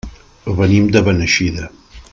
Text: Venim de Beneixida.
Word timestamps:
Venim 0.59 0.87
de 0.95 1.03
Beneixida. 1.09 1.69